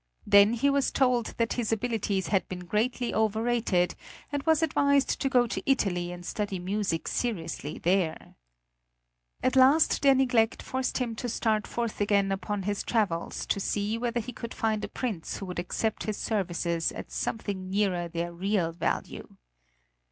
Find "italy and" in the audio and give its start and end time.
5.69-6.25